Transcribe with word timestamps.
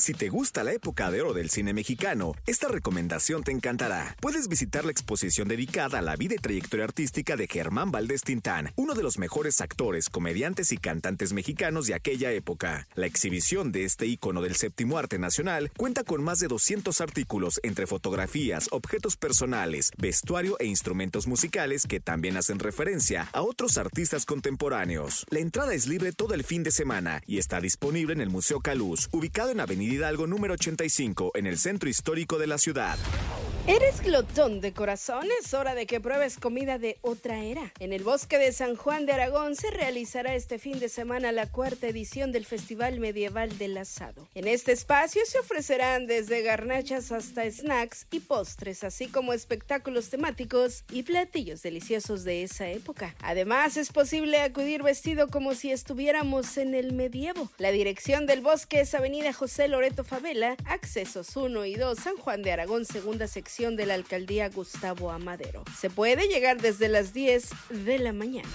Si 0.00 0.14
te 0.14 0.28
gusta 0.28 0.62
la 0.62 0.72
época 0.72 1.10
de 1.10 1.20
oro 1.20 1.34
del 1.34 1.50
cine 1.50 1.74
mexicano, 1.74 2.32
esta 2.46 2.68
recomendación 2.68 3.42
te 3.42 3.50
encantará. 3.50 4.14
Puedes 4.20 4.46
visitar 4.46 4.84
la 4.84 4.92
exposición 4.92 5.48
dedicada 5.48 5.98
a 5.98 6.02
la 6.02 6.14
vida 6.14 6.36
y 6.36 6.38
trayectoria 6.38 6.84
artística 6.84 7.34
de 7.34 7.48
Germán 7.48 7.90
Valdés 7.90 8.22
Tintán, 8.22 8.72
uno 8.76 8.94
de 8.94 9.02
los 9.02 9.18
mejores 9.18 9.60
actores, 9.60 10.08
comediantes 10.08 10.70
y 10.70 10.76
cantantes 10.76 11.32
mexicanos 11.32 11.88
de 11.88 11.94
aquella 11.94 12.30
época. 12.30 12.86
La 12.94 13.06
exhibición 13.06 13.72
de 13.72 13.82
este 13.82 14.06
ícono 14.06 14.40
del 14.40 14.54
séptimo 14.54 14.98
arte 14.98 15.18
nacional 15.18 15.72
cuenta 15.76 16.04
con 16.04 16.22
más 16.22 16.38
de 16.38 16.46
200 16.46 17.00
artículos 17.00 17.58
entre 17.64 17.88
fotografías, 17.88 18.68
objetos 18.70 19.16
personales, 19.16 19.90
vestuario 19.98 20.56
e 20.60 20.66
instrumentos 20.66 21.26
musicales 21.26 21.86
que 21.88 21.98
también 21.98 22.36
hacen 22.36 22.60
referencia 22.60 23.28
a 23.32 23.42
otros 23.42 23.76
artistas 23.78 24.26
contemporáneos. 24.26 25.26
La 25.28 25.40
entrada 25.40 25.74
es 25.74 25.88
libre 25.88 26.12
todo 26.12 26.34
el 26.34 26.44
fin 26.44 26.62
de 26.62 26.70
semana 26.70 27.20
y 27.26 27.38
está 27.38 27.60
disponible 27.60 28.12
en 28.12 28.20
el 28.20 28.30
Museo 28.30 28.60
Caluz, 28.60 29.08
ubicado 29.10 29.50
en 29.50 29.58
Avenida 29.58 29.87
Hidalgo 29.88 30.26
número 30.26 30.54
85, 30.54 31.32
en 31.34 31.46
el 31.46 31.58
centro 31.58 31.88
histórico 31.88 32.38
de 32.38 32.46
la 32.46 32.58
ciudad. 32.58 32.98
¿Eres 33.68 34.00
glotón 34.00 34.62
de 34.62 34.72
corazón? 34.72 35.28
Es 35.42 35.52
hora 35.52 35.74
de 35.74 35.84
que 35.84 36.00
pruebes 36.00 36.38
comida 36.38 36.78
de 36.78 36.96
otra 37.02 37.44
era. 37.44 37.70
En 37.80 37.92
el 37.92 38.02
bosque 38.02 38.38
de 38.38 38.50
San 38.50 38.76
Juan 38.76 39.04
de 39.04 39.12
Aragón 39.12 39.56
se 39.56 39.70
realizará 39.70 40.34
este 40.34 40.58
fin 40.58 40.78
de 40.78 40.88
semana 40.88 41.32
la 41.32 41.44
cuarta 41.52 41.86
edición 41.86 42.32
del 42.32 42.46
Festival 42.46 42.98
Medieval 42.98 43.58
del 43.58 43.76
Asado. 43.76 44.26
En 44.34 44.48
este 44.48 44.72
espacio 44.72 45.20
se 45.26 45.40
ofrecerán 45.40 46.06
desde 46.06 46.40
garnachas 46.40 47.12
hasta 47.12 47.44
snacks 47.44 48.06
y 48.10 48.20
postres, 48.20 48.84
así 48.84 49.08
como 49.08 49.34
espectáculos 49.34 50.08
temáticos 50.08 50.84
y 50.90 51.02
platillos 51.02 51.60
deliciosos 51.60 52.24
de 52.24 52.44
esa 52.44 52.70
época. 52.70 53.14
Además, 53.20 53.76
es 53.76 53.92
posible 53.92 54.40
acudir 54.40 54.82
vestido 54.82 55.28
como 55.28 55.54
si 55.54 55.72
estuviéramos 55.72 56.56
en 56.56 56.74
el 56.74 56.94
medievo. 56.94 57.50
La 57.58 57.70
dirección 57.70 58.24
del 58.24 58.40
bosque 58.40 58.80
es 58.80 58.94
Avenida 58.94 59.34
José 59.34 59.68
Loreto 59.68 60.04
Favela, 60.04 60.56
accesos 60.64 61.36
1 61.36 61.66
y 61.66 61.74
2, 61.74 61.98
San 61.98 62.16
Juan 62.16 62.40
de 62.40 62.52
Aragón, 62.52 62.86
segunda 62.86 63.28
sección 63.28 63.57
de 63.58 63.86
la 63.86 63.94
alcaldía 63.94 64.48
Gustavo 64.50 65.10
Amadero. 65.10 65.64
Se 65.76 65.90
puede 65.90 66.28
llegar 66.28 66.62
desde 66.62 66.86
las 66.86 67.12
10 67.12 67.50
de 67.70 67.98
la 67.98 68.12
mañana. 68.12 68.48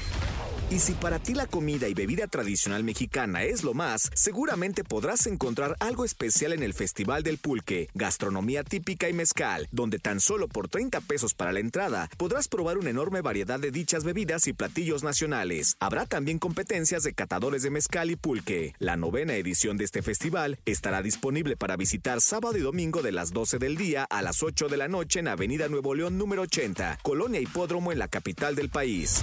Y 0.74 0.80
si 0.80 0.94
para 0.94 1.20
ti 1.20 1.36
la 1.36 1.46
comida 1.46 1.88
y 1.88 1.94
bebida 1.94 2.26
tradicional 2.26 2.84
mexicana 2.84 3.44
es 3.44 3.64
lo 3.64 3.76
más, 3.76 4.10
seguramente 4.16 4.84
podrás 4.84 5.28
encontrar 5.28 5.76
algo 5.80 6.04
especial 6.04 6.52
en 6.52 6.64
el 6.64 6.74
Festival 6.74 7.22
del 7.22 7.38
Pulque, 7.38 7.90
gastronomía 7.94 8.64
típica 8.64 9.08
y 9.08 9.14
mezcal, 9.14 9.68
donde 9.72 10.00
tan 10.00 10.20
solo 10.20 10.48
por 10.48 10.70
30 10.70 11.00
pesos 11.02 11.36
para 11.36 11.54
la 11.54 11.60
entrada 11.60 12.10
podrás 12.18 12.48
probar 12.48 12.80
una 12.80 12.90
enorme 12.90 13.22
variedad 13.22 13.60
de 13.60 13.70
dichas 13.70 14.04
bebidas 14.04 14.48
y 14.48 14.54
platillos 14.54 15.04
nacionales. 15.04 15.78
Habrá 15.80 16.08
también 16.08 16.40
competencias 16.40 17.04
de 17.04 17.14
catadores 17.14 17.62
de 17.62 17.70
mezcal 17.70 18.10
y 18.10 18.16
pulque. 18.16 18.74
La 18.80 18.98
novena 18.98 19.36
edición 19.36 19.78
de 19.78 19.84
este 19.84 20.02
festival 20.02 20.58
estará 20.66 21.04
disponible 21.04 21.56
para 21.56 21.78
visitar 21.78 22.20
sábado 22.20 22.58
y 22.58 22.62
domingo 22.62 23.04
de 23.04 23.12
las 23.12 23.32
12 23.32 23.60
del 23.60 23.78
día 23.78 24.06
a 24.10 24.24
las 24.24 24.42
8 24.42 24.70
de 24.70 24.78
la 24.78 24.88
noche 24.88 25.20
en 25.20 25.28
Avenida 25.28 25.68
Nuevo 25.68 25.94
León 25.94 26.18
número 26.18 26.42
80, 26.42 26.98
Colonia 27.04 27.40
Hipódromo 27.40 27.92
en 27.92 28.00
la 28.00 28.08
capital 28.08 28.56
del 28.56 28.70
país. 28.72 29.22